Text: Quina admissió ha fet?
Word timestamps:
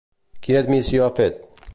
Quina 0.47 0.63
admissió 0.65 1.05
ha 1.05 1.11
fet? 1.21 1.39